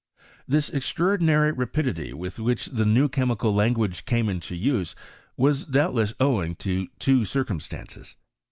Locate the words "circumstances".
7.23-8.15